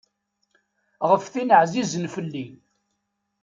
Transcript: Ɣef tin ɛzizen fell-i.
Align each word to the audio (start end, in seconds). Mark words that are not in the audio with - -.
Ɣef 1.09 1.23
tin 1.33 1.55
ɛzizen 1.61 2.05
fell-i. 2.13 2.45